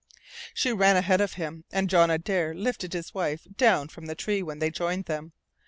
She 0.55 0.73
ran 0.73 0.97
ahead 0.97 1.21
of 1.21 1.33
him, 1.33 1.63
and 1.71 1.87
John 1.87 2.09
Adare 2.09 2.55
lifted 2.55 2.93
his 2.93 3.13
wife 3.13 3.45
down 3.55 3.87
from 3.87 4.07
the 4.07 4.15
tree 4.15 4.41
when 4.41 4.57
they 4.57 4.71
joined 4.71 5.05
them. 5.05 5.33